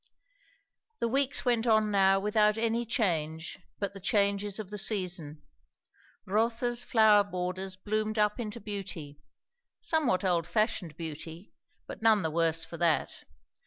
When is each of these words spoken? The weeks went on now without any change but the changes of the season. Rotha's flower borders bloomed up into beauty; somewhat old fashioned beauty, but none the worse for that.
The 0.99 1.07
weeks 1.07 1.45
went 1.45 1.67
on 1.67 1.91
now 1.91 2.19
without 2.19 2.57
any 2.57 2.87
change 2.87 3.59
but 3.77 3.93
the 3.93 3.99
changes 3.99 4.57
of 4.57 4.71
the 4.71 4.79
season. 4.79 5.43
Rotha's 6.25 6.83
flower 6.83 7.23
borders 7.23 7.75
bloomed 7.75 8.17
up 8.17 8.39
into 8.39 8.59
beauty; 8.59 9.21
somewhat 9.79 10.23
old 10.25 10.47
fashioned 10.47 10.97
beauty, 10.97 11.53
but 11.85 12.01
none 12.01 12.23
the 12.23 12.31
worse 12.31 12.63
for 12.65 12.77
that. 12.77 13.11